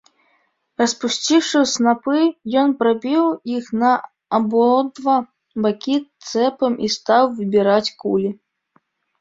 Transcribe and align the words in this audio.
Распусціўшы 0.81 1.59
снапы, 1.73 2.21
ён 2.61 2.73
прабіў 2.79 3.25
іх 3.57 3.69
на 3.83 3.91
абодва 4.39 5.15
бакі 5.67 5.95
цэпам 6.31 6.73
і 6.89 6.93
стаў 6.99 7.23
выбіраць 7.37 7.89
кулі. 8.03 8.29